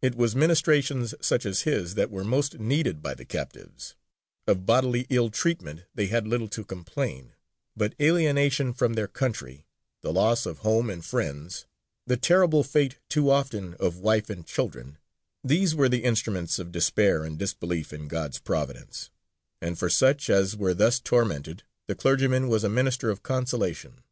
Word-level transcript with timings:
It 0.00 0.14
was 0.14 0.36
ministrations 0.36 1.12
such 1.20 1.44
as 1.44 1.62
his 1.62 1.96
that 1.96 2.08
were 2.12 2.22
most 2.22 2.60
needed 2.60 3.02
by 3.02 3.14
the 3.14 3.24
captives: 3.24 3.96
of 4.46 4.64
bodily 4.64 5.08
ill 5.10 5.28
treatment 5.28 5.86
they 5.92 6.06
had 6.06 6.24
little 6.28 6.46
to 6.50 6.64
complain, 6.64 7.32
but 7.76 7.96
alienation 8.00 8.72
from 8.72 8.94
their 8.94 9.08
country, 9.08 9.66
the 10.02 10.12
loss 10.12 10.46
of 10.46 10.58
home 10.60 10.88
and 10.88 11.04
friends, 11.04 11.66
the 12.06 12.16
terrible 12.16 12.62
fate 12.62 12.98
too 13.08 13.28
often 13.28 13.74
of 13.80 13.98
wife 13.98 14.30
and 14.30 14.46
children 14.46 14.98
these 15.42 15.74
were 15.74 15.88
the 15.88 16.04
instruments 16.04 16.60
of 16.60 16.70
despair 16.70 17.24
and 17.24 17.36
disbelief 17.36 17.92
in 17.92 18.06
God's 18.06 18.38
providence, 18.38 19.10
and 19.60 19.76
for 19.76 19.90
such 19.90 20.30
as 20.30 20.56
were 20.56 20.74
thus 20.74 21.00
tormented 21.00 21.64
the 21.88 21.96
clergyman 21.96 22.46
was 22.46 22.62
a 22.62 22.68
minister 22.68 23.10
of 23.10 23.24
consolation. 23.24 24.04